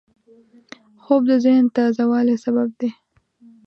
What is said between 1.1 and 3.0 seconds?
د ذهن تازه والي سبب دی